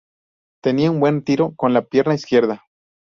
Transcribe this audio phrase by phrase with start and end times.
[0.63, 2.63] Tenía un buen tiro con la pierna izquierda.